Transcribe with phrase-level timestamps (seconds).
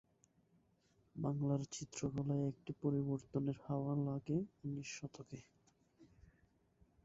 [1.15, 5.39] বাংলার চিত্রকলায় একটি পরিবর্তনের হাওয়া লাগে উনিশ শতকে।